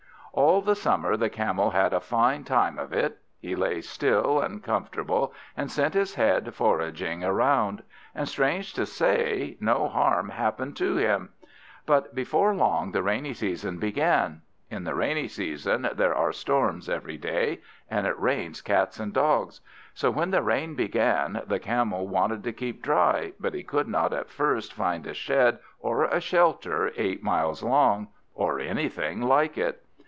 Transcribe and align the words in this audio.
All 0.33 0.61
the 0.61 0.75
summer 0.75 1.17
the 1.17 1.29
Camel 1.29 1.71
had 1.71 1.91
a 1.91 1.99
fine 1.99 2.45
time 2.45 2.79
of 2.79 2.93
it; 2.93 3.17
he 3.41 3.53
lay 3.53 3.81
still 3.81 4.39
and 4.39 4.63
comfortable 4.63 5.33
and 5.57 5.69
sent 5.69 5.93
his 5.93 6.15
head 6.15 6.53
foraging 6.55 7.21
around, 7.21 7.83
and 8.15 8.29
strange 8.29 8.73
to 8.75 8.85
say, 8.85 9.57
no 9.59 9.89
harm 9.89 10.29
happened 10.29 10.77
to 10.77 10.95
him. 10.95 11.31
But 11.85 12.15
before 12.15 12.55
long 12.55 12.91
the 12.93 13.03
rainy 13.03 13.33
season 13.33 13.77
began. 13.77 14.41
In 14.69 14.85
the 14.85 14.95
rainy 14.95 15.27
season 15.27 15.89
there 15.95 16.15
are 16.15 16.31
storms 16.31 16.87
every 16.87 17.17
day, 17.17 17.59
and 17.89 18.07
it 18.07 18.17
rains 18.17 18.61
cats 18.61 19.01
and 19.01 19.11
dogs. 19.11 19.59
So 19.93 20.09
when 20.09 20.31
the 20.31 20.41
rain 20.41 20.75
began, 20.75 21.41
the 21.45 21.59
Camel 21.59 22.07
wanted 22.07 22.41
to 22.45 22.53
keep 22.53 22.81
dry, 22.81 23.33
but 23.37 23.53
he 23.53 23.63
could 23.63 23.89
not 23.89 24.13
at 24.13 24.29
first 24.29 24.71
find 24.71 25.05
a 25.05 25.13
shed 25.13 25.59
or 25.81 26.05
a 26.05 26.21
shelter 26.21 26.89
eight 26.95 27.21
miles 27.21 27.61
long, 27.61 28.07
or 28.33 28.61
anything 28.61 29.21
like 29.21 29.57
it. 29.57 29.83